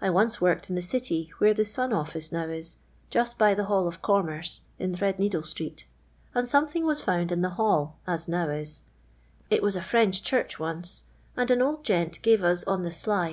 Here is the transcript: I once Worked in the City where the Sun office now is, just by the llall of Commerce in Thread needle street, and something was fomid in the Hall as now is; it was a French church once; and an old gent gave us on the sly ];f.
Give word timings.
I 0.00 0.08
once 0.08 0.40
Worked 0.40 0.70
in 0.70 0.74
the 0.74 0.80
City 0.80 1.30
where 1.36 1.52
the 1.52 1.66
Sun 1.66 1.92
office 1.92 2.32
now 2.32 2.44
is, 2.44 2.78
just 3.10 3.36
by 3.36 3.52
the 3.52 3.64
llall 3.64 3.86
of 3.86 4.00
Commerce 4.00 4.62
in 4.78 4.94
Thread 4.94 5.18
needle 5.18 5.42
street, 5.42 5.86
and 6.34 6.48
something 6.48 6.86
was 6.86 7.02
fomid 7.02 7.30
in 7.30 7.42
the 7.42 7.50
Hall 7.60 7.98
as 8.06 8.26
now 8.26 8.48
is; 8.48 8.80
it 9.50 9.62
was 9.62 9.76
a 9.76 9.82
French 9.82 10.22
church 10.22 10.58
once; 10.58 11.02
and 11.36 11.50
an 11.50 11.60
old 11.60 11.84
gent 11.84 12.22
gave 12.22 12.42
us 12.42 12.64
on 12.64 12.84
the 12.84 12.90
sly 12.90 13.26
];f. 13.26 13.28